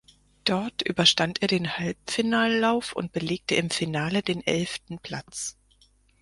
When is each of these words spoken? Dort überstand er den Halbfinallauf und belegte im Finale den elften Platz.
Dort 0.45 0.81
überstand 0.81 1.43
er 1.43 1.47
den 1.47 1.77
Halbfinallauf 1.77 2.93
und 2.93 3.11
belegte 3.11 3.53
im 3.53 3.69
Finale 3.69 4.23
den 4.23 4.43
elften 4.43 4.97
Platz. 4.97 5.57